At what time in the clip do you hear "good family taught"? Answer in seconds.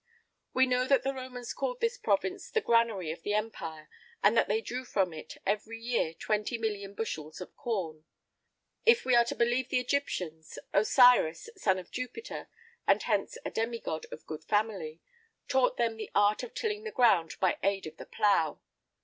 14.25-15.77